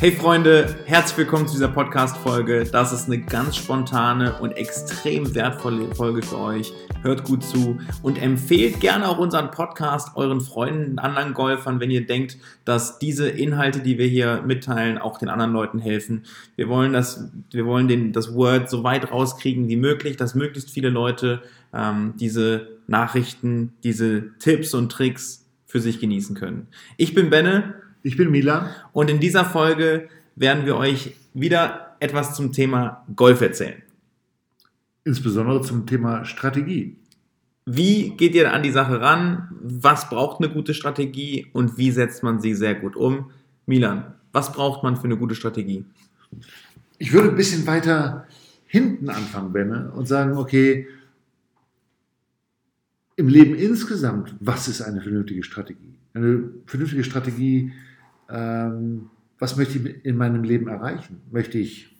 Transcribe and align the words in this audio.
Hey 0.00 0.12
Freunde, 0.12 0.76
herzlich 0.86 1.18
willkommen 1.18 1.46
zu 1.46 1.52
dieser 1.52 1.68
Podcast-Folge. 1.68 2.64
Das 2.64 2.90
ist 2.90 3.04
eine 3.04 3.18
ganz 3.18 3.58
spontane 3.58 4.32
und 4.40 4.52
extrem 4.52 5.34
wertvolle 5.34 5.94
Folge 5.94 6.22
für 6.22 6.38
euch. 6.38 6.72
Hört 7.02 7.24
gut 7.24 7.44
zu 7.44 7.78
und 8.02 8.16
empfehlt 8.16 8.80
gerne 8.80 9.06
auch 9.06 9.18
unseren 9.18 9.50
Podcast 9.50 10.16
euren 10.16 10.40
Freunden, 10.40 10.98
anderen 10.98 11.34
Golfern, 11.34 11.80
wenn 11.80 11.90
ihr 11.90 12.06
denkt, 12.06 12.38
dass 12.64 12.98
diese 12.98 13.28
Inhalte, 13.28 13.80
die 13.80 13.98
wir 13.98 14.06
hier 14.06 14.42
mitteilen, 14.46 14.96
auch 14.96 15.18
den 15.18 15.28
anderen 15.28 15.52
Leuten 15.52 15.78
helfen. 15.78 16.24
Wir 16.56 16.70
wollen 16.70 16.94
das, 16.94 17.30
wir 17.50 17.66
wollen 17.66 17.86
den, 17.86 18.14
das 18.14 18.34
Word 18.34 18.70
so 18.70 18.82
weit 18.82 19.12
rauskriegen 19.12 19.68
wie 19.68 19.76
möglich, 19.76 20.16
dass 20.16 20.34
möglichst 20.34 20.70
viele 20.70 20.88
Leute 20.88 21.42
ähm, 21.74 22.14
diese 22.18 22.68
Nachrichten, 22.86 23.74
diese 23.84 24.30
Tipps 24.38 24.72
und 24.72 24.90
Tricks 24.90 25.44
für 25.66 25.78
sich 25.78 26.00
genießen 26.00 26.34
können. 26.36 26.68
Ich 26.96 27.12
bin 27.12 27.28
Benne 27.28 27.74
ich 28.02 28.16
bin 28.16 28.30
Milan. 28.30 28.70
Und 28.92 29.10
in 29.10 29.20
dieser 29.20 29.44
Folge 29.44 30.08
werden 30.36 30.66
wir 30.66 30.76
euch 30.76 31.14
wieder 31.34 31.96
etwas 32.00 32.34
zum 32.34 32.52
Thema 32.52 33.04
Golf 33.14 33.40
erzählen. 33.40 33.82
Insbesondere 35.04 35.62
zum 35.62 35.86
Thema 35.86 36.24
Strategie. 36.24 36.96
Wie 37.66 38.16
geht 38.16 38.34
ihr 38.34 38.52
an 38.52 38.62
die 38.62 38.70
Sache 38.70 39.00
ran? 39.00 39.48
Was 39.62 40.08
braucht 40.08 40.42
eine 40.42 40.52
gute 40.52 40.74
Strategie 40.74 41.46
und 41.52 41.78
wie 41.78 41.90
setzt 41.90 42.22
man 42.22 42.40
sie 42.40 42.54
sehr 42.54 42.74
gut 42.74 42.96
um? 42.96 43.30
Milan, 43.66 44.14
was 44.32 44.52
braucht 44.52 44.82
man 44.82 44.96
für 44.96 45.04
eine 45.04 45.16
gute 45.16 45.34
Strategie? 45.34 45.84
Ich 46.98 47.12
würde 47.12 47.28
ein 47.30 47.36
bisschen 47.36 47.66
weiter 47.66 48.26
hinten 48.66 49.08
anfangen, 49.08 49.52
Benne, 49.52 49.90
und 49.92 50.06
sagen, 50.06 50.36
okay, 50.36 50.86
im 53.16 53.28
Leben 53.28 53.54
insgesamt, 53.54 54.34
was 54.40 54.68
ist 54.68 54.80
eine 54.80 55.00
vernünftige 55.00 55.42
Strategie? 55.42 55.94
Eine 56.14 56.50
vernünftige 56.66 57.04
Strategie 57.04 57.72
ähm, 58.30 59.10
was 59.38 59.56
möchte 59.56 59.78
ich 59.78 60.04
in 60.04 60.16
meinem 60.16 60.44
Leben 60.44 60.68
erreichen? 60.68 61.22
Möchte 61.30 61.58
ich, 61.58 61.96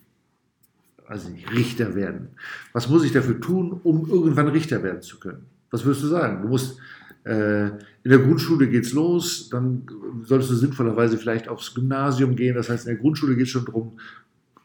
also 1.07 1.29
nicht, 1.29 1.51
Richter 1.51 1.95
werden? 1.95 2.29
Was 2.73 2.87
muss 2.87 3.03
ich 3.03 3.11
dafür 3.11 3.39
tun, 3.41 3.79
um 3.83 4.07
irgendwann 4.07 4.47
Richter 4.47 4.83
werden 4.83 5.01
zu 5.01 5.19
können? 5.19 5.45
Was 5.71 5.83
würdest 5.85 6.03
du 6.03 6.07
sagen? 6.07 6.43
Du 6.43 6.49
musst 6.49 6.77
äh, 7.23 7.67
in 7.67 8.09
der 8.09 8.19
Grundschule 8.19 8.67
geht's 8.67 8.93
los, 8.93 9.49
dann 9.49 9.83
solltest 10.23 10.51
du 10.51 10.55
sinnvollerweise 10.55 11.17
vielleicht 11.17 11.47
aufs 11.47 11.73
Gymnasium 11.73 12.35
gehen. 12.35 12.55
Das 12.55 12.69
heißt, 12.69 12.87
in 12.87 12.93
der 12.93 13.01
Grundschule 13.01 13.35
geht 13.35 13.45
es 13.45 13.51
schon 13.51 13.65
darum, 13.65 13.97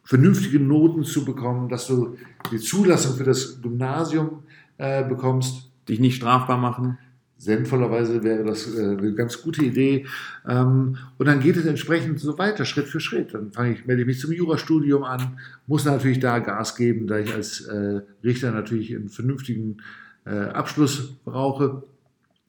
vernünftige 0.04 0.60
Noten 0.60 1.04
zu 1.04 1.24
bekommen, 1.24 1.68
dass 1.68 1.86
du 1.86 2.16
die 2.50 2.58
Zulassung 2.58 3.16
für 3.16 3.24
das 3.24 3.60
Gymnasium 3.60 4.42
äh, 4.78 5.06
bekommst. 5.06 5.70
Dich 5.88 6.00
nicht 6.00 6.16
strafbar 6.16 6.58
machen 6.58 6.98
sinnvollerweise 7.38 8.22
wäre 8.22 8.44
das 8.44 8.74
äh, 8.74 8.82
eine 8.82 9.14
ganz 9.14 9.42
gute 9.42 9.64
Idee. 9.64 10.06
Ähm, 10.48 10.96
und 11.18 11.26
dann 11.26 11.40
geht 11.40 11.56
es 11.56 11.66
entsprechend 11.66 12.18
so 12.18 12.38
weiter, 12.38 12.64
Schritt 12.64 12.86
für 12.86 13.00
Schritt. 13.00 13.34
Dann 13.34 13.52
fange 13.52 13.74
ich, 13.74 13.86
melde 13.86 14.02
ich 14.02 14.06
mich 14.06 14.20
zum 14.20 14.32
Jurastudium 14.32 15.04
an, 15.04 15.38
muss 15.66 15.84
natürlich 15.84 16.20
da 16.20 16.38
Gas 16.38 16.76
geben, 16.76 17.06
da 17.06 17.18
ich 17.18 17.32
als 17.32 17.60
äh, 17.62 18.00
Richter 18.24 18.52
natürlich 18.52 18.94
einen 18.94 19.08
vernünftigen 19.08 19.78
äh, 20.24 20.30
Abschluss 20.30 21.14
brauche. 21.24 21.82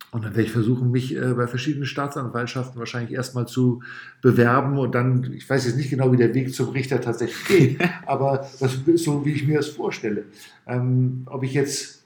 Und 0.09 0.23
dann 0.23 0.31
werde 0.31 0.43
ich 0.43 0.52
versuchen, 0.52 0.89
mich 0.89 1.13
bei 1.19 1.47
verschiedenen 1.47 1.85
Staatsanwaltschaften 1.85 2.80
wahrscheinlich 2.80 3.11
erstmal 3.11 3.45
zu 3.45 3.83
bewerben 4.21 4.77
und 4.77 4.95
dann, 4.95 5.33
ich 5.33 5.47
weiß 5.47 5.65
jetzt 5.65 5.75
nicht 5.75 5.89
genau, 5.89 6.13
wie 6.13 6.17
der 6.17 6.33
Weg 6.33 6.55
zum 6.55 6.69
Richter 6.69 7.02
tatsächlich 7.02 7.45
geht, 7.77 7.89
aber 8.05 8.47
das 8.61 8.75
ist 8.75 9.03
so, 9.03 9.25
wie 9.25 9.33
ich 9.33 9.45
mir 9.45 9.58
das 9.58 9.67
vorstelle. 9.67 10.23
Ähm, 10.65 11.23
ob 11.25 11.43
ich 11.43 11.53
jetzt 11.53 11.96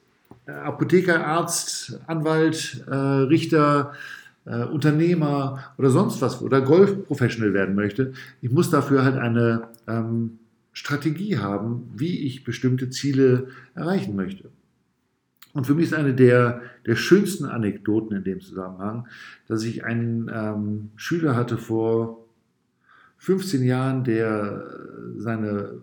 Apotheker, 0.45 1.25
Arzt, 1.25 2.00
Anwalt, 2.08 2.84
äh, 2.88 2.95
Richter, 2.95 3.94
äh, 4.45 4.64
Unternehmer 4.64 5.73
oder 5.78 5.89
sonst 5.89 6.22
was 6.22 6.42
oder 6.42 6.61
Golf-Professional 6.61 7.53
werden 7.53 7.75
möchte. 7.75 8.14
Ich 8.42 8.52
muss 8.52 8.69
dafür 8.69 9.03
halt 9.03 9.17
eine 9.17 9.69
ähm, 9.88 10.40
Strategie 10.74 11.38
haben, 11.38 11.91
wie 11.96 12.25
ich 12.25 12.44
bestimmte 12.44 12.90
Ziele 12.90 13.50
erreichen 13.75 14.16
möchte. 14.16 14.50
Und 15.53 15.68
für 15.68 15.75
mich 15.75 15.85
ist 15.88 15.94
eine 15.94 16.13
der, 16.13 16.62
der 16.85 16.96
schönsten 16.96 17.46
Anekdoten 17.46 18.16
in 18.16 18.24
dem 18.24 18.40
Zusammenhang, 18.40 19.07
dass 19.47 19.63
ich 19.63 19.84
einen 19.84 20.31
ähm, 20.34 20.91
Schüler 20.96 21.35
hatte 21.35 21.57
vor 21.57 22.25
15 23.18 23.63
Jahren, 23.63 24.03
der 24.03 24.66
seine 25.18 25.81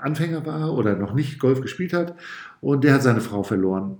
Anfänger 0.00 0.46
war 0.46 0.74
oder 0.74 0.96
noch 0.96 1.14
nicht 1.14 1.38
Golf 1.38 1.60
gespielt 1.60 1.92
hat 1.92 2.14
und 2.60 2.84
der 2.84 2.94
hat 2.94 3.02
seine 3.02 3.20
Frau 3.20 3.42
verloren. 3.42 3.98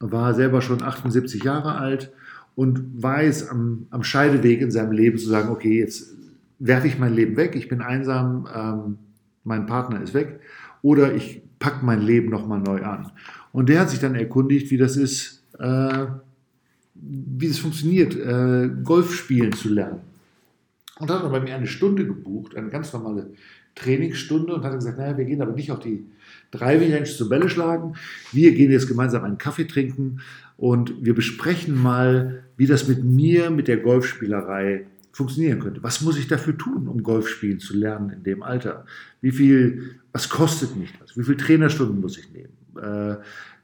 War 0.00 0.34
selber 0.34 0.60
schon 0.60 0.82
78 0.82 1.42
Jahre 1.42 1.76
alt 1.76 2.12
und 2.54 3.02
jetzt 3.22 3.50
am, 3.50 3.86
am 3.90 4.02
Scheideweg 4.02 4.60
in 4.60 4.70
seinem 4.70 4.92
Leben 4.92 5.18
zu 5.18 5.28
sagen, 5.28 5.50
okay, 5.50 5.78
jetzt 5.78 6.14
werfe 6.58 6.86
ich 6.86 6.98
mein 6.98 7.14
Leben 7.14 7.36
weg, 7.36 7.54
ich 7.54 7.68
bin 7.68 7.82
einsam, 7.82 8.48
ähm, 8.54 8.98
mein 9.44 9.66
Partner 9.66 10.00
ist 10.00 10.14
weg 10.14 10.40
oder 10.82 11.14
ich 11.14 11.42
packe 11.58 11.84
mein 11.84 12.02
Leben 12.02 12.30
nochmal 12.30 12.60
neu 12.60 12.82
an. 12.82 13.12
Und 13.52 13.68
der 13.68 13.80
hat 13.80 13.90
sich 13.90 14.00
dann 14.00 14.14
erkundigt, 14.14 14.70
wie 14.70 14.76
das 14.76 14.96
ist, 14.96 15.44
äh, 15.58 16.06
wie 16.94 17.46
es 17.46 17.58
funktioniert, 17.58 18.14
äh, 18.16 18.70
Golf 18.84 19.14
spielen 19.14 19.52
zu 19.52 19.68
lernen. 19.68 20.00
Und 20.98 21.10
hat 21.10 21.22
dann 21.22 21.32
bei 21.32 21.40
mir 21.40 21.54
eine 21.54 21.66
Stunde 21.66 22.06
gebucht, 22.06 22.56
eine 22.56 22.70
ganz 22.70 22.92
normale 22.92 23.30
Trainingsstunde 23.76 24.54
und 24.54 24.64
hat 24.64 24.74
gesagt, 24.74 24.98
naja, 24.98 25.16
wir 25.16 25.24
gehen 25.24 25.40
aber 25.40 25.52
nicht 25.52 25.70
auf 25.70 25.78
die 25.78 26.04
Driving 26.50 26.92
Range 26.92 27.04
zu 27.04 27.28
Bälle 27.28 27.48
schlagen. 27.48 27.94
Wir 28.32 28.52
gehen 28.52 28.70
jetzt 28.70 28.88
gemeinsam 28.88 29.22
einen 29.22 29.38
Kaffee 29.38 29.66
trinken 29.66 30.20
und 30.56 31.04
wir 31.04 31.14
besprechen 31.14 31.80
mal, 31.80 32.42
wie 32.56 32.66
das 32.66 32.88
mit 32.88 33.04
mir, 33.04 33.50
mit 33.50 33.68
der 33.68 33.76
Golfspielerei 33.76 34.86
funktionieren 35.12 35.60
könnte. 35.60 35.82
Was 35.82 36.00
muss 36.00 36.18
ich 36.18 36.26
dafür 36.26 36.56
tun, 36.56 36.88
um 36.88 37.02
Golf 37.02 37.28
spielen 37.28 37.58
zu 37.58 37.76
lernen 37.76 38.10
in 38.10 38.22
dem 38.22 38.42
Alter? 38.42 38.84
Wie 39.20 39.32
viel, 39.32 40.00
was 40.12 40.28
kostet 40.28 40.76
mich 40.76 40.92
das? 40.98 41.16
Wie 41.16 41.24
viele 41.24 41.36
Trainerstunden 41.36 42.00
muss 42.00 42.18
ich 42.18 42.30
nehmen? 42.32 42.52
Äh, 42.80 43.16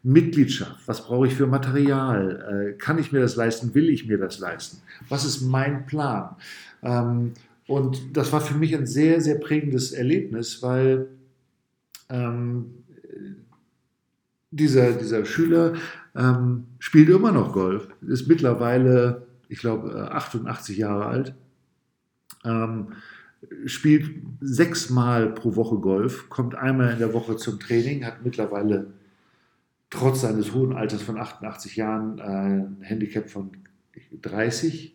Mitgliedschaft, 0.03 0.81
was 0.87 1.05
brauche 1.05 1.27
ich 1.27 1.35
für 1.35 1.47
Material? 1.47 2.73
Äh, 2.73 2.79
kann 2.79 2.99
ich 2.99 3.13
mir 3.13 3.21
das 3.21 3.37
leisten? 3.37 3.75
Will 3.75 3.89
ich 3.89 4.07
mir 4.09 4.19
das 4.19 4.39
leisten? 4.39 4.79
Was 5.09 5.25
ist 5.25 5.43
mein 5.43 5.87
Plan? 5.87 6.37
Ähm, 6.83 7.33
und 7.67 8.17
das 8.17 8.33
war 8.33 8.41
für 8.41 8.57
mich 8.57 8.75
ein 8.77 8.87
sehr, 8.87 9.21
sehr 9.21 9.37
prägendes 9.37 9.93
Erlebnis, 9.93 10.63
weil 10.63 11.09
ähm, 12.09 12.83
dieser, 14.51 14.93
dieser 14.93 15.25
Schüler 15.25 15.75
ähm, 16.15 16.65
spielt 16.79 17.09
immer 17.09 17.33
noch 17.33 17.53
Golf, 17.53 17.89
ist 18.07 18.29
mittlerweile, 18.29 19.27
ich 19.49 19.59
glaube, 19.59 20.11
88 20.13 20.77
Jahre 20.77 21.07
alt, 21.07 21.35
ähm, 22.45 22.89
spielt 23.67 24.23
sechsmal 24.41 25.33
pro 25.33 25.57
Woche 25.57 25.77
Golf, 25.77 26.29
kommt 26.29 26.55
einmal 26.55 26.93
in 26.93 26.99
der 26.99 27.13
Woche 27.13 27.37
zum 27.37 27.59
Training, 27.59 28.05
hat 28.05 28.25
mittlerweile 28.25 28.93
trotz 29.91 30.23
seines 30.23 30.53
hohen 30.53 30.73
Alters 30.73 31.03
von 31.03 31.19
88 31.19 31.77
Jahren 31.77 32.19
äh, 32.19 32.23
ein 32.23 32.77
Handicap 32.81 33.31
von 33.31 33.51
30 34.21 34.95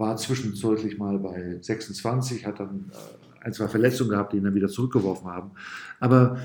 war 0.00 0.16
zwischenzeitlich 0.16 0.98
mal 0.98 1.18
bei 1.18 1.58
26, 1.60 2.46
hat 2.46 2.58
dann 2.58 2.90
äh, 2.90 3.44
ein, 3.44 3.52
zwei 3.52 3.68
Verletzungen 3.68 4.10
gehabt, 4.10 4.32
die 4.32 4.38
ihn 4.38 4.44
dann 4.44 4.54
wieder 4.54 4.68
zurückgeworfen 4.68 5.28
haben. 5.28 5.52
Aber 6.00 6.38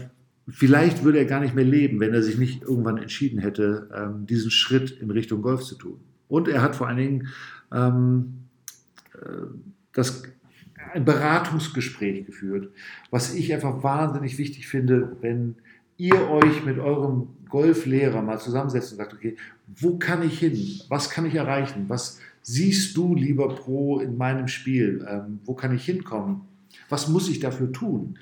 vielleicht 0.48 1.04
würde 1.04 1.18
er 1.18 1.26
gar 1.26 1.40
nicht 1.40 1.56
mehr 1.56 1.66
leben, 1.66 2.00
wenn 2.00 2.14
er 2.14 2.22
sich 2.22 2.38
nicht 2.38 2.62
irgendwann 2.62 2.98
entschieden 2.98 3.40
hätte, 3.40 3.90
ähm, 3.96 4.28
diesen 4.28 4.52
Schritt 4.52 4.92
in 4.92 5.10
Richtung 5.10 5.42
Golf 5.42 5.64
zu 5.64 5.76
tun. 5.76 6.00
Und 6.28 6.48
er 6.48 6.62
hat 6.62 6.76
vor 6.76 6.88
allen 6.88 6.98
Dingen 6.98 7.28
ähm, 7.74 8.46
äh, 9.14 9.48
das, 9.94 10.24
ein 10.94 11.06
Beratungsgespräch 11.06 12.26
geführt, 12.26 12.72
was 13.10 13.34
ich 13.34 13.54
einfach 13.54 13.84
wahnsinnig 13.84 14.38
wichtig 14.38 14.68
finde, 14.68 15.16
wenn 15.22 15.56
ihr 15.98 16.30
euch 16.30 16.66
mit 16.66 16.78
eurem 16.78 17.30
Golflehrer 17.48 18.22
mal 18.22 18.40
zusammensetzt 18.40 18.92
und 18.92 18.98
sagt, 18.98 19.14
okay, 19.14 19.38
wo 19.68 19.98
kann 19.98 20.24
ich 20.24 20.40
hin? 20.40 20.58
Was 20.90 21.10
kann 21.10 21.26
ich 21.26 21.36
erreichen? 21.36 21.86
Was 21.88 22.20
siehst 22.46 22.96
du, 22.96 23.16
lieber 23.16 23.50
Pro, 23.50 24.00
in 24.00 24.18
meinem 24.18 24.48
Spiel? 24.48 25.06
Ähm, 25.10 25.40
wo 25.46 25.56
kann 25.56 25.76
ich 25.76 25.84
hinkommen? 25.84 26.42
Was 26.90 27.08
muss 27.08 27.28
ich 27.28 27.40
dafür 27.40 27.72
tun? 27.72 28.20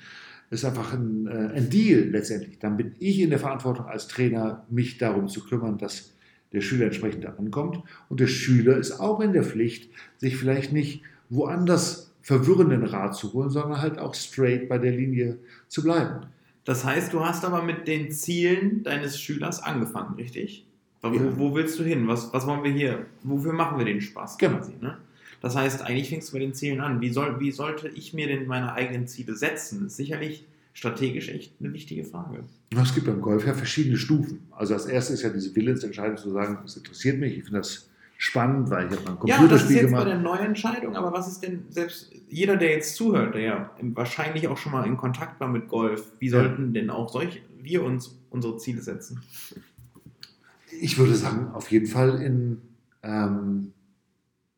Das 0.48 0.60
ist 0.60 0.64
einfach 0.64 0.94
ein, 0.94 1.26
äh, 1.26 1.56
ein 1.56 1.68
Deal 1.68 2.08
letztendlich. 2.08 2.58
Dann 2.58 2.76
bin 2.76 2.94
ich 2.98 3.20
in 3.20 3.30
der 3.30 3.38
Verantwortung 3.38 3.86
als 3.86 4.08
Trainer, 4.08 4.64
mich 4.70 4.96
darum 4.96 5.28
zu 5.28 5.44
kümmern, 5.44 5.76
dass 5.76 6.14
der 6.52 6.62
Schüler 6.62 6.86
entsprechend 6.86 7.26
ankommt. 7.26 7.82
Und 8.08 8.20
der 8.20 8.26
Schüler 8.26 8.78
ist 8.78 8.98
auch 8.98 9.20
in 9.20 9.34
der 9.34 9.44
Pflicht, 9.44 9.90
sich 10.16 10.36
vielleicht 10.36 10.72
nicht 10.72 11.02
woanders 11.28 12.12
verwirrenden 12.22 12.84
Rat 12.84 13.14
zu 13.14 13.34
holen, 13.34 13.50
sondern 13.50 13.82
halt 13.82 13.98
auch 13.98 14.14
straight 14.14 14.70
bei 14.70 14.78
der 14.78 14.92
Linie 14.92 15.36
zu 15.68 15.82
bleiben. 15.82 16.26
Das 16.64 16.82
heißt, 16.82 17.12
du 17.12 17.20
hast 17.20 17.44
aber 17.44 17.62
mit 17.62 17.86
den 17.86 18.10
Zielen 18.10 18.82
deines 18.84 19.20
Schülers 19.20 19.62
angefangen, 19.62 20.14
richtig? 20.14 20.64
Wo, 21.12 21.38
wo, 21.38 21.54
willst 21.54 21.78
du 21.78 21.84
hin? 21.84 22.06
Was, 22.08 22.32
was 22.32 22.46
wollen 22.46 22.62
wir 22.64 22.70
hier? 22.72 23.06
Wofür 23.22 23.52
machen 23.52 23.78
wir 23.78 23.84
den 23.84 24.00
Spaß? 24.00 24.38
Genau. 24.38 24.56
Quasi, 24.58 24.72
ne? 24.80 24.96
Das 25.40 25.54
heißt, 25.56 25.82
eigentlich 25.82 26.08
fängst 26.08 26.28
du 26.30 26.32
bei 26.34 26.38
den 26.38 26.54
Zielen 26.54 26.80
an. 26.80 27.00
Wie, 27.02 27.10
soll, 27.10 27.38
wie 27.40 27.50
sollte 27.52 27.88
ich 27.88 28.14
mir 28.14 28.26
denn 28.26 28.46
meine 28.46 28.72
eigenen 28.72 29.06
Ziele 29.06 29.34
setzen? 29.34 29.82
Das 29.82 29.92
ist 29.92 29.96
sicherlich 29.98 30.46
strategisch 30.72 31.28
echt 31.28 31.52
eine 31.60 31.72
wichtige 31.74 32.04
Frage. 32.04 32.44
Es 32.80 32.94
gibt 32.94 33.06
beim 33.06 33.20
Golf 33.20 33.46
ja 33.46 33.52
verschiedene 33.54 33.96
Stufen. 33.98 34.46
Also 34.52 34.72
als 34.74 34.86
erstes 34.86 35.16
ist 35.16 35.22
ja 35.22 35.28
diese 35.30 35.54
Willensentscheidung 35.54 36.16
zu 36.16 36.30
sagen, 36.30 36.58
es 36.64 36.76
interessiert 36.76 37.18
mich, 37.18 37.36
ich 37.36 37.44
finde 37.44 37.58
das 37.60 37.88
spannend, 38.16 38.70
weil 38.70 38.86
ich 38.86 38.92
habe 38.98 39.02
ein 39.10 39.18
Ja, 39.26 39.36
das 39.46 39.62
ist 39.62 39.68
Computerspiel 39.68 39.76
jetzt 39.76 39.84
gemacht. 39.86 40.04
bei 40.04 40.10
der 40.10 40.18
Neuentscheidung, 40.20 40.96
aber 40.96 41.12
was 41.12 41.28
ist 41.28 41.40
denn 41.42 41.64
selbst 41.68 42.10
jeder, 42.30 42.56
der 42.56 42.70
jetzt 42.70 42.96
zuhört, 42.96 43.34
der 43.34 43.42
ja 43.42 43.70
wahrscheinlich 43.82 44.48
auch 44.48 44.56
schon 44.56 44.72
mal 44.72 44.86
in 44.86 44.96
Kontakt 44.96 45.38
war 45.40 45.48
mit 45.48 45.68
Golf, 45.68 46.10
wie 46.20 46.26
Ja. 46.28 46.38
sollten 46.40 46.72
denn 46.72 46.88
auch 46.90 47.12
solch, 47.12 47.42
wir 47.60 47.82
uns 47.84 48.18
unsere 48.30 48.56
Ziele 48.56 48.80
setzen? 48.80 49.20
Ich 50.80 50.98
würde 50.98 51.14
sagen, 51.14 51.48
auf 51.52 51.70
jeden 51.70 51.86
Fall 51.86 52.20
in, 52.20 52.60
ähm, 53.02 53.72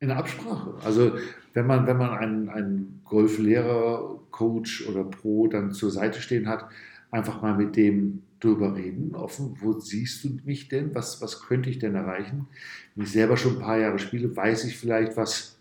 in 0.00 0.10
Absprache. 0.10 0.74
Also 0.84 1.12
wenn 1.54 1.66
man, 1.66 1.86
wenn 1.86 1.96
man 1.96 2.10
einen, 2.10 2.48
einen 2.48 3.00
Golflehrer, 3.04 4.20
Coach 4.30 4.86
oder 4.88 5.04
Pro 5.04 5.46
dann 5.46 5.72
zur 5.72 5.90
Seite 5.90 6.20
stehen 6.20 6.48
hat, 6.48 6.68
einfach 7.10 7.40
mal 7.40 7.56
mit 7.56 7.76
dem 7.76 8.22
drüber 8.40 8.76
reden, 8.76 9.14
offen, 9.14 9.56
wo 9.60 9.78
siehst 9.78 10.24
du 10.24 10.38
mich 10.44 10.68
denn, 10.68 10.94
was, 10.94 11.22
was 11.22 11.40
könnte 11.40 11.70
ich 11.70 11.78
denn 11.78 11.94
erreichen? 11.94 12.48
Wenn 12.94 13.04
ich 13.04 13.12
selber 13.12 13.36
schon 13.36 13.54
ein 13.54 13.60
paar 13.60 13.78
Jahre 13.78 13.98
spiele, 13.98 14.36
weiß 14.36 14.64
ich 14.64 14.76
vielleicht, 14.76 15.16
was, 15.16 15.58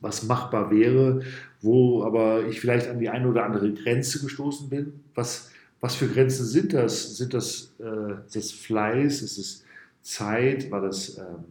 was 0.00 0.22
machbar 0.24 0.70
wäre, 0.70 1.22
wo 1.60 2.04
aber 2.04 2.46
ich 2.46 2.60
vielleicht 2.60 2.88
an 2.88 3.00
die 3.00 3.08
eine 3.08 3.28
oder 3.28 3.44
andere 3.44 3.72
Grenze 3.72 4.20
gestoßen 4.20 4.68
bin. 4.68 5.00
Was, 5.14 5.50
was 5.84 5.96
für 5.96 6.08
Grenzen 6.08 6.46
sind 6.46 6.72
das? 6.72 7.18
Sind 7.18 7.34
das, 7.34 7.74
äh, 7.78 8.24
ist 8.24 8.34
das 8.36 8.52
Fleiß? 8.52 9.20
Ist 9.20 9.36
es 9.36 9.64
Zeit? 10.00 10.70
War 10.70 10.80
das, 10.80 11.18
ähm, 11.18 11.44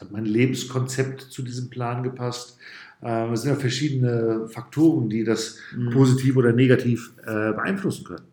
hat 0.00 0.10
mein 0.10 0.24
Lebenskonzept 0.24 1.20
zu 1.20 1.42
diesem 1.42 1.68
Plan 1.68 2.02
gepasst? 2.02 2.56
Ähm, 3.02 3.34
es 3.34 3.42
sind 3.42 3.50
ja 3.50 3.56
verschiedene 3.56 4.48
Faktoren, 4.48 5.10
die 5.10 5.22
das 5.22 5.58
Mhm. 5.76 5.90
positiv 5.90 6.38
oder 6.38 6.54
negativ 6.54 7.12
äh, 7.24 7.52
beeinflussen 7.52 8.04
können. 8.06 8.24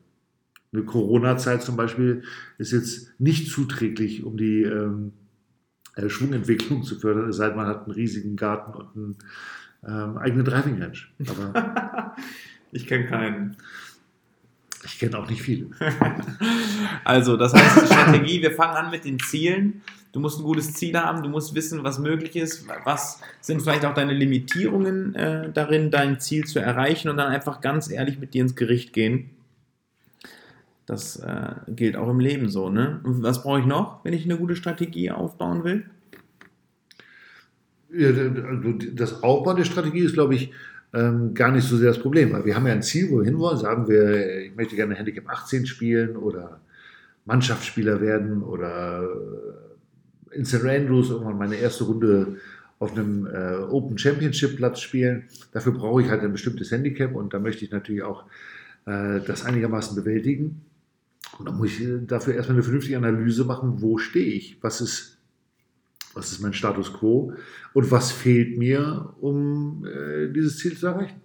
Eine 0.71 0.83
Corona-Zeit 0.83 1.63
zum 1.63 1.75
Beispiel 1.75 2.23
ist 2.57 2.71
jetzt 2.71 3.11
nicht 3.19 3.51
zuträglich, 3.51 4.23
um 4.23 4.38
die 4.38 4.63
ähm, 4.63 5.11
äh, 5.97 6.07
Schwungentwicklung 6.07 6.83
zu 6.83 6.97
fördern, 6.97 7.27
es 7.27 7.35
sei 7.35 7.47
denn, 7.50 7.57
man 7.57 7.67
hat 7.67 7.83
einen 7.83 7.91
riesigen 7.91 8.38
Garten 8.38 8.73
und 8.73 8.95
einen 8.95 9.17
ähm, 9.85 10.17
eigenen 10.17 10.45
Driving 10.45 10.81
Range. 10.81 11.00
Aber 11.27 12.15
Ich 12.73 12.88
kenne 12.88 13.05
keinen. 13.05 13.55
Ich 14.85 15.00
kenne 15.00 15.18
auch 15.18 15.30
nicht 15.30 15.41
viele. 15.41 15.68
Also, 17.06 17.38
das 17.38 17.53
heißt, 17.53 17.81
die 17.81 17.85
Strategie, 17.85 18.41
wir 18.41 18.51
fangen 18.51 18.75
an 18.75 18.91
mit 18.91 19.03
den 19.03 19.19
Zielen. 19.19 19.81
Du 20.13 20.19
musst 20.19 20.39
ein 20.39 20.44
gutes 20.44 20.74
Ziel 20.74 20.97
haben, 20.97 21.24
du 21.24 21.30
musst 21.30 21.56
wissen, 21.56 21.83
was 21.83 22.00
möglich 22.00 22.35
ist, 22.35 22.68
was 22.85 23.19
sind 23.41 23.62
vielleicht 23.62 23.83
auch 23.85 23.94
deine 23.94 24.13
Limitierungen 24.13 25.15
äh, 25.15 25.51
darin, 25.51 25.91
dein 25.91 26.19
Ziel 26.19 26.45
zu 26.45 26.59
erreichen 26.59 27.09
und 27.09 27.18
dann 27.18 27.31
einfach 27.31 27.62
ganz 27.62 27.89
ehrlich 27.89 28.19
mit 28.19 28.33
dir 28.33 28.44
ins 28.44 28.56
Gericht 28.56 28.94
gehen. 28.94 29.31
Das 30.86 31.18
äh, 31.18 31.56
gilt 31.69 31.95
auch 31.95 32.09
im 32.09 32.19
Leben 32.19 32.50
so, 32.50 32.69
ne? 32.69 33.00
Und 33.03 33.24
was 33.24 33.41
brauche 33.41 33.62
ich 33.62 33.65
noch, 33.65 34.03
wenn 34.03 34.13
ich 34.13 34.25
eine 34.25 34.38
gute 34.38 34.56
Strategie 34.56 35.12
aufbauen 35.12 35.63
will? 35.63 35.86
Ja, 37.91 38.09
also 38.09 38.74
Das 38.94 39.24
Aufbau 39.24 39.53
der 39.53 39.65
Strategie 39.65 40.00
ist, 40.00 40.13
glaube 40.13 40.36
ich, 40.36 40.51
ähm, 40.94 41.34
gar 41.34 41.51
nicht 41.51 41.68
so 41.68 41.78
sehr 41.78 41.90
das 41.90 42.00
Problem, 42.00 42.31
weil 42.34 42.45
wir 42.45 42.56
haben 42.56 42.68
ja 42.68 42.74
ein 42.74 42.84
Ziel, 42.84 43.10
wo 43.10 43.19
wir 43.19 43.25
hinwollen. 43.25 43.57
Sagen 43.57 43.88
wir, 43.88 44.42
ich 44.45 44.56
möchte 44.56 44.75
gerne 44.75 44.95
Handicap 44.95 45.28
18 45.28 45.66
spielen 45.66 46.16
oder 46.16 46.60
Mannschaftsspieler 47.25 48.01
werden 48.01 48.44
oder 48.44 49.07
in 50.31 50.45
St. 50.45 50.66
Andrews 50.66 51.10
irgendwann 51.10 51.38
meine 51.38 51.56
erste 51.56 51.86
Runde 51.86 52.38
auf 52.80 52.92
einem 52.98 53.28
äh, 53.28 53.56
Open 53.69 53.98
Championship 53.98 54.57
Platz 54.57 54.81
spielen. 54.81 55.24
Dafür 55.51 55.74
brauche 55.74 56.01
ich 56.01 56.10
halt 56.10 56.22
ein 56.22 56.31
bestimmtes 56.31 56.72
Handicap 56.72 57.16
und 57.16 57.34
da 57.34 57.39
möchte 57.39 57.63
ich 57.63 57.72
natürlich 57.72 58.04
auch 58.04 58.25
äh, 58.86 59.22
das 59.25 59.46
einigermaßen 59.46 59.96
bewältigen. 59.96 60.62
Und 61.39 61.48
dann 61.48 61.57
muss 61.57 61.69
ich 61.69 61.81
äh, 61.81 62.00
dafür 62.06 62.36
erstmal 62.36 62.57
eine 62.57 62.63
vernünftige 62.63 62.98
Analyse 62.98 63.46
machen, 63.46 63.81
wo 63.81 63.98
stehe 63.98 64.34
ich, 64.34 64.57
was 64.62 64.81
ist, 64.81 65.12
was 66.13 66.31
ist 66.31 66.42
mein 66.42 66.54
Status 66.54 66.94
quo 66.94 67.33
und 67.74 67.92
was 67.92 68.12
fehlt 68.12 68.57
mir, 68.57 69.13
um 69.19 69.86
äh, 69.86 70.31
dieses 70.31 70.57
Ziel 70.57 70.77
zu 70.77 70.88
erreichen. 70.88 71.21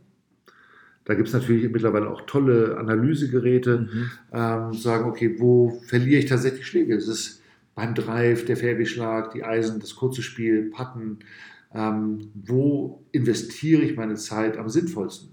Da 1.05 1.15
gibt 1.15 1.29
es 1.29 1.35
natürlich 1.35 1.71
mittlerweile 1.71 2.11
auch 2.11 2.23
tolle 2.27 2.77
Analysegeräte, 2.77 3.89
ähm, 4.31 4.75
sagen, 4.75 5.09
okay, 5.09 5.37
wo 5.39 5.81
verliere 5.87 6.19
ich 6.19 6.27
tatsächlich 6.27 6.67
Schläge? 6.67 6.95
Es 6.95 7.09
ist 7.09 7.43
beim 7.75 7.95
Drive, 7.95 8.45
der 8.45 8.59
Fairway-Schlag, 8.59 9.33
die 9.33 9.43
Eisen, 9.43 9.81
das 9.81 9.95
kurze 9.95 10.21
Spiel, 10.21 10.71
Putten. 10.71 11.21
Ähm, 11.73 12.31
wo 12.35 13.05
investiere 13.13 13.83
ich 13.83 13.97
meine 13.97 14.17
Zeit 14.17 14.59
am 14.59 14.69
sinnvollsten? 14.69 15.31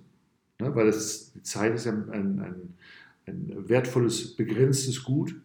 Ne, 0.61 0.73
weil 0.73 0.85
das, 0.85 1.33
die 1.33 1.41
Zeit 1.41 1.75
ist 1.75 1.85
ja 1.85 1.91
ein, 1.91 2.09
ein, 2.09 2.73
ein 3.25 3.67
wertvolles, 3.67 4.35
begrenztes 4.35 5.03
Gut. 5.03 5.35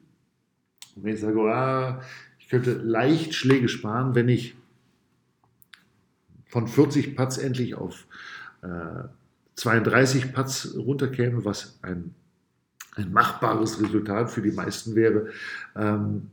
Und 0.94 1.04
wenn 1.04 1.14
ich 1.14 1.20
sage, 1.20 1.40
ah, 1.40 2.02
könnte 2.50 2.72
leicht 2.72 3.34
Schläge 3.34 3.68
sparen, 3.68 4.14
wenn 4.14 4.28
ich 4.28 4.56
von 6.46 6.66
40 6.66 7.16
Putts 7.16 7.38
endlich 7.38 7.76
auf 7.76 8.06
äh, 8.62 9.04
32 9.54 10.32
Putts 10.32 10.74
runterkäme, 10.76 11.44
was 11.44 11.78
ein, 11.82 12.14
ein 12.96 13.12
machbares 13.12 13.80
Resultat 13.80 14.30
für 14.30 14.42
die 14.42 14.50
meisten 14.50 14.96
wäre, 14.96 15.28
ähm, 15.76 16.30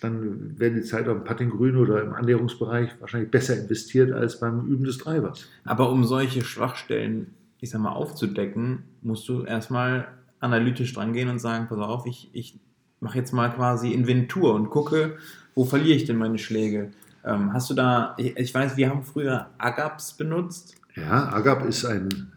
dann 0.00 0.58
wäre 0.58 0.72
die 0.72 0.82
Zeit 0.82 1.06
am 1.06 1.24
Putting 1.24 1.50
Grün 1.50 1.76
oder 1.76 2.02
im 2.02 2.14
Annäherungsbereich 2.14 2.98
wahrscheinlich 3.00 3.30
besser 3.30 3.58
investiert 3.58 4.12
als 4.12 4.40
beim 4.40 4.66
Üben 4.66 4.84
des 4.84 4.96
Drivers. 4.96 5.46
Aber 5.64 5.90
um 5.90 6.04
solche 6.04 6.42
Schwachstellen, 6.42 7.34
ich 7.58 7.68
sag 7.68 7.82
mal, 7.82 7.92
aufzudecken, 7.92 8.84
musst 9.02 9.28
du 9.28 9.42
erstmal 9.42 10.08
analytisch 10.38 10.94
dran 10.94 11.12
gehen 11.12 11.28
und 11.28 11.38
sagen, 11.38 11.66
pass 11.68 11.78
auf, 11.78 12.06
ich, 12.06 12.30
ich 12.32 12.58
mache 13.00 13.18
jetzt 13.18 13.32
mal 13.32 13.50
quasi 13.50 13.92
Inventur 13.92 14.54
und 14.54 14.70
gucke, 14.70 15.16
wo 15.54 15.64
verliere 15.64 15.96
ich 15.96 16.04
denn 16.04 16.16
meine 16.16 16.38
Schläge. 16.38 16.92
Ähm, 17.24 17.52
hast 17.52 17.68
du 17.70 17.74
da, 17.74 18.14
ich, 18.18 18.36
ich 18.36 18.54
weiß, 18.54 18.76
wir 18.76 18.88
haben 18.88 19.02
früher 19.02 19.50
Agaps 19.58 20.16
benutzt. 20.16 20.76
Ja, 20.94 21.32
Agap 21.32 21.64
ist 21.66 21.84
ein, 21.84 22.32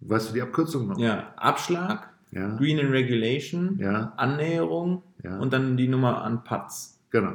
weißt 0.00 0.30
du 0.30 0.34
die 0.34 0.42
Abkürzung 0.42 0.88
noch? 0.88 0.98
Ja, 0.98 1.32
Abschlag, 1.36 2.10
ja, 2.30 2.56
Green 2.56 2.78
in 2.78 2.90
Regulation, 2.90 3.78
ja, 3.78 4.12
Annäherung 4.16 5.02
ja 5.22 5.38
und 5.38 5.52
dann 5.52 5.76
die 5.76 5.88
Nummer 5.88 6.22
an 6.22 6.44
Putts. 6.44 7.00
genau. 7.10 7.34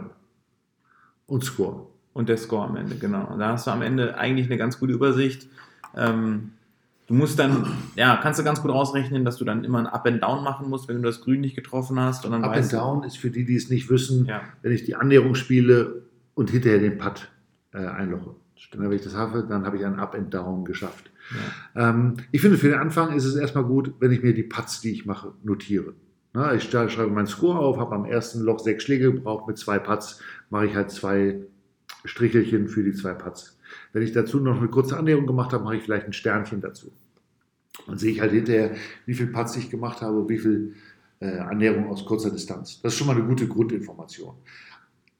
Und 1.27 1.45
Score. 1.45 1.87
Und 2.13 2.27
der 2.27 2.37
Score 2.37 2.67
am 2.67 2.75
Ende, 2.75 2.95
genau. 2.95 3.25
Und 3.27 3.39
da 3.39 3.53
hast 3.53 3.67
du 3.67 3.71
am 3.71 3.81
Ende 3.81 4.17
eigentlich 4.17 4.47
eine 4.47 4.57
ganz 4.57 4.77
gute 4.79 4.91
Übersicht. 4.91 5.47
Ähm, 5.95 6.51
du 7.11 7.17
musst 7.17 7.37
dann, 7.39 7.67
ja, 7.95 8.17
kannst 8.21 8.39
du 8.39 8.43
ganz 8.43 8.61
gut 8.61 8.71
ausrechnen, 8.71 9.25
dass 9.25 9.35
du 9.35 9.43
dann 9.43 9.65
immer 9.65 9.79
ein 9.79 9.87
Up 9.87 10.07
and 10.07 10.23
Down 10.23 10.43
machen 10.43 10.69
musst, 10.69 10.87
wenn 10.87 10.95
du 10.95 11.01
das 11.03 11.21
Grün 11.21 11.41
nicht 11.41 11.55
getroffen 11.55 11.99
hast. 11.99 12.25
Und 12.25 12.31
dann 12.31 12.43
Up 12.43 12.55
and 12.55 12.71
Down 12.71 13.03
ist 13.03 13.17
für 13.17 13.29
die, 13.29 13.43
die 13.43 13.55
es 13.57 13.69
nicht 13.69 13.89
wissen, 13.89 14.25
Ja, 14.25 14.41
wenn 14.61 14.71
ich 14.71 14.85
die 14.85 14.95
Annäherung 14.95 15.35
spiele 15.35 16.03
und 16.35 16.49
hinterher 16.49 16.79
den 16.79 16.97
Putt 16.97 17.29
äh, 17.73 17.79
einloche. 17.85 18.35
Dann, 18.71 18.83
wenn 18.83 18.93
ich 18.93 19.03
das 19.03 19.15
habe, 19.15 19.45
dann 19.47 19.65
habe 19.65 19.77
ich 19.77 19.85
ein 19.85 19.99
Up 19.99 20.15
and 20.15 20.33
Down 20.33 20.63
geschafft. 20.63 21.11
ja. 21.75 21.89
Ähm, 21.89 22.15
ich 22.31 22.39
finde, 22.39 22.57
für 22.57 22.69
den 22.69 22.79
Anfang 22.79 23.13
ist 23.13 23.25
es 23.25 23.35
erstmal 23.35 23.65
gut, 23.65 23.93
wenn 23.99 24.11
ich 24.11 24.23
mir 24.23 24.33
die 24.33 24.43
Putts, 24.43 24.79
die 24.79 24.91
ich 24.91 25.05
mache, 25.05 25.33
notiere. 25.43 25.93
Na, 26.33 26.53
ich 26.53 26.63
schreibe 26.63 27.07
meinen 27.07 27.27
Score 27.27 27.59
auf, 27.59 27.77
habe 27.77 27.93
am 27.93 28.05
ersten 28.05 28.39
Loch 28.41 28.59
sechs 28.59 28.85
Schläge 28.85 29.11
gebraucht, 29.11 29.47
mit 29.47 29.57
zwei 29.57 29.79
Putts 29.79 30.21
mache 30.49 30.67
ich 30.67 30.75
halt 30.75 30.89
zwei 30.91 31.41
Strichelchen 32.05 32.69
für 32.69 32.83
die 32.83 32.93
zwei 32.93 33.13
Putts. 33.13 33.59
Wenn 33.93 34.03
ich 34.03 34.11
dazu 34.11 34.39
noch 34.39 34.57
eine 34.57 34.67
kurze 34.67 34.97
Annäherung 34.97 35.25
gemacht 35.25 35.53
habe, 35.53 35.63
mache 35.63 35.77
ich 35.77 35.83
vielleicht 35.83 36.05
ein 36.05 36.13
Sternchen 36.13 36.61
dazu. 36.61 36.91
Dann 37.87 37.97
sehe 37.97 38.11
ich 38.11 38.21
halt 38.21 38.31
hinterher, 38.31 38.75
wie 39.05 39.13
viel 39.13 39.27
Putts 39.27 39.55
ich 39.57 39.69
gemacht 39.69 40.01
habe, 40.01 40.27
wie 40.29 40.37
viel 40.37 40.75
äh, 41.19 41.37
Annäherung 41.39 41.89
aus 41.89 42.05
kurzer 42.05 42.31
Distanz. 42.31 42.81
Das 42.81 42.93
ist 42.93 42.99
schon 42.99 43.07
mal 43.07 43.15
eine 43.15 43.25
gute 43.25 43.47
Grundinformation. 43.47 44.35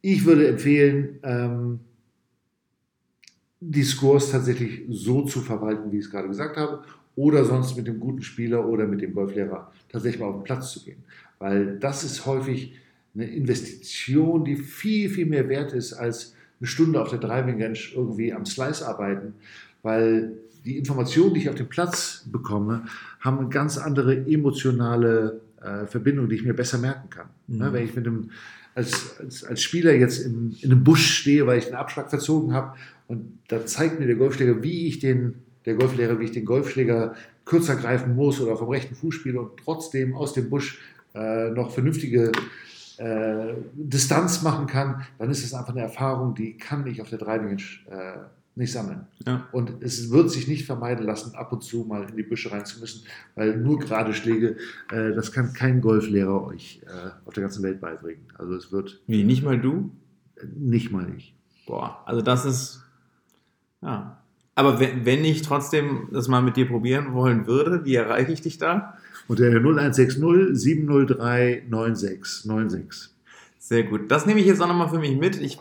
Ich 0.02 0.26
würde 0.26 0.48
empfehlen, 0.48 1.20
ähm, 1.24 1.80
die 3.60 3.84
Scores 3.84 4.32
tatsächlich 4.32 4.84
so 4.90 5.24
zu 5.24 5.42
verwalten, 5.42 5.92
wie 5.92 6.00
ich 6.00 6.06
es 6.06 6.12
gerade 6.12 6.28
gesagt 6.28 6.58
habe, 6.58 6.84
oder 7.16 7.46
sonst 7.46 7.78
mit 7.78 7.88
dem 7.88 8.00
guten 8.00 8.22
Spieler 8.22 8.68
oder 8.68 8.88
mit 8.88 9.02
dem 9.02 9.14
Golflehrer 9.14 9.72
tatsächlich 9.90 10.20
mal 10.20 10.28
auf 10.28 10.38
den 10.38 10.44
Platz 10.44 10.72
zu 10.72 10.84
gehen. 10.84 11.04
Weil 11.38 11.78
das 11.78 12.04
ist 12.04 12.26
häufig 12.26 12.74
eine 13.14 13.26
Investition, 13.26 14.46
die 14.46 14.56
viel, 14.56 15.10
viel 15.10 15.26
mehr 15.26 15.48
wert 15.50 15.74
ist 15.74 15.94
als 15.94 16.36
eine 16.62 16.68
Stunde 16.68 17.02
auf 17.02 17.10
der 17.10 17.20
Driving 17.20 17.62
Range 17.62 17.80
irgendwie 17.94 18.32
am 18.34 18.46
Slice 18.46 18.88
arbeiten, 18.88 19.34
weil 19.82 20.38
die 20.64 20.78
Informationen, 20.78 21.34
die 21.34 21.42
ich 21.42 21.50
auf 21.50 21.56
dem 21.56 21.68
Platz 21.68 22.24
bekomme, 22.32 22.86
haben 23.20 23.40
eine 23.40 23.50
ganz 23.50 23.80
andere 23.80 24.16
emotionale 24.28 25.42
äh, 25.60 25.88
Verbindung, 25.88 26.30
die 26.30 26.36
ich 26.36 26.44
mir 26.44 26.54
besser 26.54 26.78
merken 26.78 27.10
kann. 27.10 27.30
Mhm. 27.48 27.58
Ne, 27.58 27.74
wenn 27.74 27.86
ich 27.86 27.96
mit 27.96 28.06
einem, 28.06 28.30
als, 28.76 29.20
als, 29.20 29.44
als 29.44 29.62
Spieler 29.62 29.94
jetzt 29.94 30.20
in, 30.20 30.56
in 30.62 30.72
einem 30.72 30.84
Busch 30.84 31.20
stehe, 31.20 31.48
weil 31.48 31.58
ich 31.58 31.66
den 31.66 31.76
Abschlag 31.76 32.10
verzogen 32.12 32.54
habe 32.54 32.78
und 33.08 33.40
da 33.48 33.66
zeigt 33.66 34.00
mir 34.00 34.06
der 34.06 34.16
Golfschläger, 34.16 34.62
wie 34.62 34.88
ich 34.88 35.00
den, 35.00 35.36
der 35.66 35.74
Golflehrer, 35.74 36.20
wie 36.20 36.26
ich 36.26 36.32
den 36.32 36.46
Golfschläger 36.46 37.16
kürzer 37.44 37.76
greifen 37.76 38.16
muss 38.16 38.40
oder 38.40 38.56
vom 38.56 38.70
rechten 38.70 38.96
Fuß 38.96 39.16
spiele 39.16 39.42
und 39.42 39.58
trotzdem 39.64 40.16
aus 40.16 40.34
dem 40.34 40.50
Busch 40.50 40.80
äh, 41.16 41.50
noch 41.50 41.72
vernünftige 41.72 42.32
äh, 43.02 43.56
Distanz 43.74 44.44
machen 44.44 44.68
kann, 44.68 45.04
dann 45.18 45.32
ist 45.32 45.44
es 45.44 45.54
einfach 45.54 45.74
eine 45.74 45.82
Erfahrung, 45.82 46.36
die 46.36 46.56
kann 46.56 46.86
ich 46.86 47.02
auf 47.02 47.10
der 47.10 47.18
Driving 47.18 47.58
äh, 47.58 48.18
nicht 48.54 48.72
sammeln. 48.72 49.08
Ja. 49.26 49.48
Und 49.52 49.82
es 49.82 50.12
wird 50.12 50.30
sich 50.30 50.48
nicht 50.48 50.66
vermeiden 50.66 51.06
lassen, 51.06 51.34
ab 51.36 51.52
und 51.52 51.64
zu 51.64 51.84
mal 51.84 52.08
in 52.08 52.16
die 52.16 52.24
Büsche 52.24 52.52
rein 52.52 52.66
zu 52.66 52.80
müssen, 52.80 53.04
weil 53.34 53.58
nur 53.58 53.80
gerade 53.80 54.14
Schläge, 54.14 54.58
äh, 54.92 55.14
das 55.14 55.32
kann 55.32 55.54
kein 55.54 55.82
Golflehrer 55.82 56.46
euch 56.46 56.82
äh, 56.86 57.10
auf 57.26 57.34
der 57.34 57.42
ganzen 57.42 57.64
Welt 57.64 57.82
beibringen. 57.82 58.22
Also 58.38 58.54
es 58.54 58.72
wird, 58.72 59.02
Wie, 59.08 59.24
nicht 59.24 59.44
mal 59.44 59.60
du? 59.60 59.90
Nicht 60.56 60.92
mal 60.92 61.08
ich. 61.16 61.34
Boah, 61.66 62.04
also 62.06 62.22
das 62.22 62.46
ist, 62.46 62.84
ja. 63.82 64.18
Aber 64.54 64.80
wenn, 64.80 65.06
wenn 65.06 65.26
ich 65.26 65.42
trotzdem 65.42 66.10
das 66.12 66.28
mal 66.28 66.42
mit 66.42 66.56
dir 66.56 66.68
probieren 66.68 67.14
wollen 67.14 67.48
würde, 67.48 67.84
wie 67.86 67.96
erreiche 67.96 68.32
ich 68.32 68.42
dich 68.42 68.60
da? 68.60 68.96
Unter 69.32 69.50
der 69.50 69.62
0160 69.62 70.58
703 70.58 71.64
9696. 71.70 73.12
Sehr 73.60 73.84
gut. 73.84 74.12
Das 74.12 74.26
nehme 74.26 74.42
ich 74.42 74.46
jetzt 74.46 74.62
auch 74.62 74.68
nochmal 74.68 74.90
für 74.90 75.00
mich 75.00 75.16
mit. 75.16 75.40
Ich, 75.40 75.58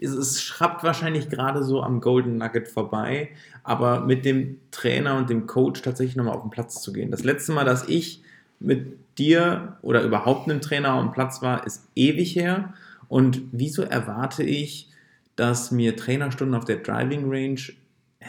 es, 0.00 0.12
es 0.12 0.40
schrappt 0.40 0.84
wahrscheinlich 0.84 1.28
gerade 1.28 1.64
so 1.64 1.82
am 1.82 2.00
Golden 2.00 2.38
Nugget 2.38 2.68
vorbei, 2.68 3.30
aber 3.64 4.02
mit 4.02 4.24
dem 4.24 4.60
Trainer 4.70 5.16
und 5.16 5.30
dem 5.30 5.48
Coach 5.48 5.82
tatsächlich 5.82 6.14
nochmal 6.14 6.36
auf 6.36 6.42
den 6.42 6.52
Platz 6.52 6.80
zu 6.80 6.92
gehen. 6.92 7.10
Das 7.10 7.24
letzte 7.24 7.50
Mal, 7.50 7.64
dass 7.64 7.88
ich 7.88 8.22
mit 8.60 8.96
dir 9.18 9.78
oder 9.82 10.04
überhaupt 10.04 10.48
einem 10.48 10.60
Trainer 10.60 10.94
auf 10.94 11.02
dem 11.02 11.10
Platz 11.10 11.42
war, 11.42 11.66
ist 11.66 11.88
ewig 11.96 12.36
her. 12.36 12.72
Und 13.08 13.42
wieso 13.50 13.82
erwarte 13.82 14.44
ich, 14.44 14.90
dass 15.34 15.72
mir 15.72 15.96
Trainerstunden 15.96 16.54
auf 16.54 16.66
der 16.66 16.76
Driving 16.76 17.24
Range 17.28 17.62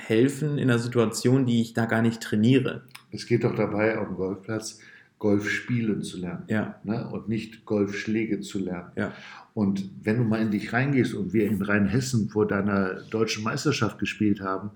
helfen 0.10 0.58
in 0.58 0.70
einer 0.70 0.80
Situation, 0.80 1.46
die 1.46 1.62
ich 1.62 1.74
da 1.74 1.86
gar 1.86 2.02
nicht 2.02 2.22
trainiere? 2.22 2.84
Es 3.12 3.26
geht 3.28 3.44
doch 3.44 3.56
dabei, 3.56 3.98
auf 3.98 4.08
dem 4.08 4.18
Golfplatz 4.18 4.80
Golf 5.20 5.50
spielen 5.50 6.02
zu 6.02 6.18
lernen 6.18 6.44
Ja, 6.48 6.80
ne? 6.84 7.08
und 7.10 7.28
nicht 7.28 7.66
Golfschläge 7.66 8.40
zu 8.40 8.58
lernen. 8.60 8.92
ja, 8.96 9.12
Und 9.54 9.90
wenn 10.02 10.18
du 10.18 10.24
mal 10.24 10.42
in 10.42 10.50
dich 10.52 10.72
reingehst 10.72 11.14
und 11.14 11.34
wir 11.34 11.46
in 11.46 11.62
Rheinhessen 11.62 12.30
vor 12.30 12.48
deiner 12.48 13.02
deutschen 13.10 13.44
Meisterschaft 13.44 14.00
gespielt 14.00 14.40
haben 14.42 14.72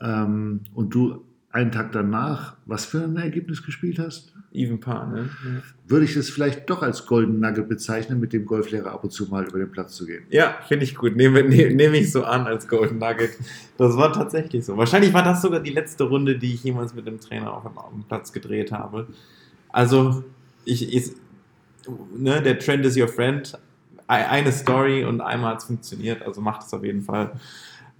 ähm, 0.00 0.60
und 0.74 0.94
du 0.94 1.24
einen 1.50 1.72
Tag 1.72 1.90
danach, 1.90 2.56
was 2.66 2.84
für 2.84 3.02
ein 3.02 3.16
Ergebnis 3.16 3.64
gespielt 3.64 3.98
hast, 3.98 4.32
even 4.52 4.80
Paar, 4.80 5.06
ne? 5.06 5.30
Ja. 5.44 5.62
würde 5.86 6.04
ich 6.04 6.14
das 6.14 6.28
vielleicht 6.28 6.68
doch 6.70 6.82
als 6.82 7.06
Golden 7.06 7.38
Nugget 7.40 7.68
bezeichnen, 7.68 8.18
mit 8.20 8.32
dem 8.32 8.46
Golflehrer 8.46 8.90
ab 8.92 9.04
und 9.04 9.10
zu 9.10 9.26
mal 9.26 9.44
über 9.46 9.58
den 9.58 9.70
Platz 9.70 9.94
zu 9.94 10.06
gehen. 10.06 10.24
Ja, 10.30 10.56
finde 10.66 10.84
ich 10.84 10.94
gut. 10.96 11.14
Nehme, 11.16 11.42
ne, 11.44 11.70
nehme 11.70 11.96
ich 11.98 12.10
so 12.10 12.24
an 12.24 12.46
als 12.46 12.66
Golden 12.66 12.98
Nugget. 12.98 13.30
Das 13.78 13.96
war 13.96 14.12
tatsächlich 14.12 14.64
so. 14.64 14.76
Wahrscheinlich 14.76 15.12
war 15.12 15.22
das 15.22 15.40
sogar 15.42 15.60
die 15.60 15.70
letzte 15.70 16.04
Runde, 16.04 16.36
die 16.38 16.54
ich 16.54 16.64
jemals 16.64 16.94
mit 16.94 17.06
dem 17.06 17.20
Trainer 17.20 17.52
auf 17.52 17.62
dem, 17.62 18.04
Platz 18.08 18.32
gedreht 18.32 18.72
habe. 18.72 19.06
Also, 19.68 20.24
ich, 20.64 20.92
ich, 20.94 21.12
ne, 22.16 22.42
der 22.42 22.58
Trend 22.58 22.84
is 22.84 22.96
your 22.96 23.08
friend. 23.08 23.56
Ei- 24.08 24.28
Eine 24.28 24.50
Story 24.50 25.04
und 25.04 25.20
einmal 25.20 25.52
hat 25.52 25.58
es 25.60 25.64
funktioniert, 25.66 26.22
also 26.22 26.40
macht 26.40 26.66
es 26.66 26.74
auf 26.74 26.82
jeden 26.84 27.02
Fall. 27.02 27.32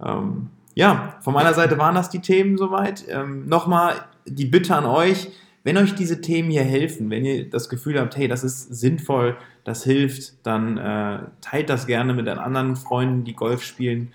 Ähm, 0.05 0.49
ja, 0.75 1.15
von 1.21 1.33
meiner 1.33 1.53
Seite 1.53 1.77
waren 1.77 1.95
das 1.95 2.09
die 2.09 2.19
Themen 2.19 2.57
soweit. 2.57 3.05
Ähm, 3.07 3.47
Nochmal 3.47 3.95
die 4.25 4.45
Bitte 4.45 4.75
an 4.75 4.85
euch, 4.85 5.29
wenn 5.63 5.77
euch 5.77 5.93
diese 5.93 6.21
Themen 6.21 6.49
hier 6.49 6.63
helfen, 6.63 7.09
wenn 7.09 7.23
ihr 7.23 7.49
das 7.49 7.69
Gefühl 7.69 7.99
habt, 7.99 8.17
hey, 8.17 8.27
das 8.27 8.43
ist 8.43 8.73
sinnvoll, 8.73 9.37
das 9.63 9.83
hilft, 9.83 10.45
dann 10.45 10.77
äh, 10.77 11.19
teilt 11.41 11.69
das 11.69 11.85
gerne 11.85 12.13
mit 12.13 12.27
den 12.27 12.39
anderen 12.39 12.75
Freunden, 12.75 13.23
die 13.23 13.35
Golf 13.35 13.63
spielen. 13.63 14.11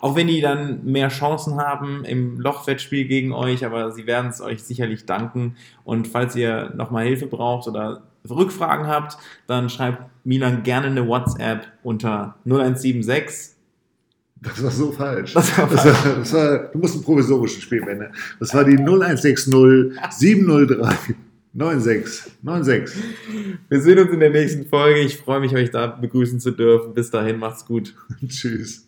Auch 0.00 0.14
wenn 0.14 0.28
die 0.28 0.40
dann 0.40 0.84
mehr 0.84 1.08
Chancen 1.08 1.56
haben 1.56 2.04
im 2.04 2.38
Lochwettspiel 2.38 3.06
gegen 3.08 3.32
euch, 3.32 3.64
aber 3.64 3.90
sie 3.90 4.06
werden 4.06 4.30
es 4.30 4.40
euch 4.40 4.62
sicherlich 4.62 5.06
danken. 5.06 5.56
Und 5.84 6.06
falls 6.06 6.36
ihr 6.36 6.72
nochmal 6.76 7.04
Hilfe 7.04 7.26
braucht 7.26 7.66
oder 7.66 8.02
Rückfragen 8.28 8.86
habt, 8.86 9.18
dann 9.48 9.68
schreibt 9.70 10.04
Milan 10.24 10.62
gerne 10.62 10.86
eine 10.86 11.08
WhatsApp 11.08 11.66
unter 11.82 12.36
0176 12.44 13.57
Das 14.40 14.62
war 14.62 14.70
so 14.70 14.92
falsch. 14.92 15.34
Das 15.34 15.58
war 15.58 15.68
Das 15.68 15.84
war, 15.84 16.14
das 16.16 16.32
war, 16.32 16.58
du 16.58 16.78
musst 16.78 16.96
ein 16.96 17.02
provisorisches 17.02 17.62
Spiel 17.62 17.84
wenden. 17.84 18.08
Das 18.38 18.54
war 18.54 18.64
die 18.64 18.76
0160 18.76 19.52
703 20.10 21.14
9696. 21.52 23.02
Wir 23.68 23.80
sehen 23.80 23.98
uns 23.98 24.12
in 24.12 24.20
der 24.20 24.30
nächsten 24.30 24.66
Folge. 24.66 25.00
Ich 25.00 25.16
freue 25.16 25.40
mich, 25.40 25.54
euch 25.54 25.70
da 25.70 25.88
begrüßen 25.88 26.38
zu 26.38 26.52
dürfen. 26.52 26.94
Bis 26.94 27.10
dahin, 27.10 27.38
macht's 27.38 27.64
gut. 27.64 27.94
Tschüss. 28.28 28.87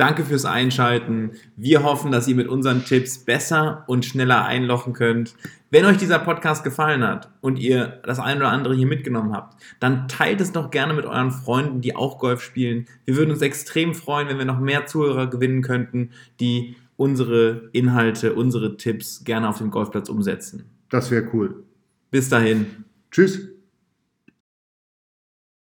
Danke 0.00 0.24
fürs 0.24 0.46
Einschalten. 0.46 1.32
Wir 1.56 1.82
hoffen, 1.82 2.10
dass 2.10 2.26
ihr 2.26 2.34
mit 2.34 2.48
unseren 2.48 2.86
Tipps 2.86 3.18
besser 3.18 3.84
und 3.86 4.06
schneller 4.06 4.46
einlochen 4.46 4.94
könnt. 4.94 5.34
Wenn 5.68 5.84
euch 5.84 5.98
dieser 5.98 6.18
Podcast 6.18 6.64
gefallen 6.64 7.06
hat 7.06 7.28
und 7.42 7.58
ihr 7.58 8.00
das 8.04 8.18
ein 8.18 8.38
oder 8.38 8.48
andere 8.48 8.74
hier 8.74 8.86
mitgenommen 8.86 9.34
habt, 9.34 9.62
dann 9.78 10.08
teilt 10.08 10.40
es 10.40 10.52
doch 10.52 10.70
gerne 10.70 10.94
mit 10.94 11.04
euren 11.04 11.30
Freunden, 11.30 11.82
die 11.82 11.96
auch 11.96 12.18
Golf 12.18 12.40
spielen. 12.40 12.86
Wir 13.04 13.18
würden 13.18 13.30
uns 13.30 13.42
extrem 13.42 13.92
freuen, 13.92 14.28
wenn 14.28 14.38
wir 14.38 14.46
noch 14.46 14.58
mehr 14.58 14.86
Zuhörer 14.86 15.26
gewinnen 15.26 15.60
könnten, 15.60 16.12
die 16.40 16.76
unsere 16.96 17.68
Inhalte, 17.72 18.32
unsere 18.32 18.78
Tipps 18.78 19.24
gerne 19.24 19.50
auf 19.50 19.58
dem 19.58 19.70
Golfplatz 19.70 20.08
umsetzen. 20.08 20.64
Das 20.88 21.10
wäre 21.10 21.28
cool. 21.34 21.62
Bis 22.10 22.30
dahin. 22.30 22.86
Tschüss. 23.10 23.50